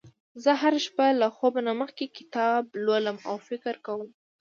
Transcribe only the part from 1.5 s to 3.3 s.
نه مخکې کتاب لولم